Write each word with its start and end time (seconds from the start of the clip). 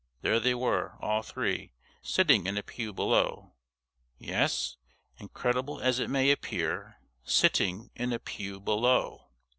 There 0.23 0.39
they 0.39 0.55
were, 0.55 0.95
all 0.99 1.21
three, 1.21 1.73
sitting 2.01 2.47
in 2.47 2.57
a 2.57 2.63
pew 2.63 2.91
below 2.91 3.53
yes, 4.17 4.77
incredible 5.19 5.79
as 5.79 5.99
it 5.99 6.09
may 6.09 6.31
appear, 6.31 6.97
sitting 7.23 7.91
in 7.93 8.11
a 8.11 8.17
pew 8.17 8.59
below! 8.59 9.27